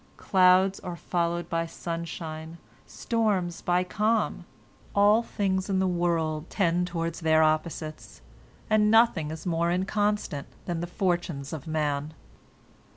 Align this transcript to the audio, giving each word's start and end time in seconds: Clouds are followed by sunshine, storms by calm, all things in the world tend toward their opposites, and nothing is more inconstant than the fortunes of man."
Clouds 0.17 0.79
are 0.79 0.95
followed 0.95 1.47
by 1.47 1.67
sunshine, 1.67 2.57
storms 2.87 3.61
by 3.61 3.83
calm, 3.83 4.45
all 4.95 5.21
things 5.21 5.69
in 5.69 5.77
the 5.77 5.85
world 5.87 6.49
tend 6.49 6.87
toward 6.87 7.13
their 7.13 7.43
opposites, 7.43 8.23
and 8.67 8.89
nothing 8.89 9.29
is 9.29 9.45
more 9.45 9.69
inconstant 9.69 10.47
than 10.65 10.79
the 10.79 10.87
fortunes 10.87 11.53
of 11.53 11.67
man." 11.67 12.15